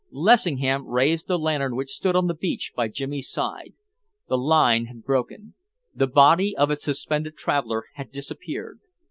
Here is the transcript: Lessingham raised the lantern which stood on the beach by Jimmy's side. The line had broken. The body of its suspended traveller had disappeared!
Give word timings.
Lessingham 0.09 0.87
raised 0.87 1.27
the 1.27 1.37
lantern 1.37 1.75
which 1.75 1.91
stood 1.91 2.15
on 2.15 2.25
the 2.25 2.33
beach 2.33 2.71
by 2.75 2.87
Jimmy's 2.87 3.29
side. 3.29 3.75
The 4.29 4.37
line 4.39 4.85
had 4.85 5.03
broken. 5.03 5.53
The 5.93 6.07
body 6.07 6.57
of 6.57 6.71
its 6.71 6.83
suspended 6.85 7.37
traveller 7.37 7.83
had 7.93 8.09
disappeared! 8.11 8.79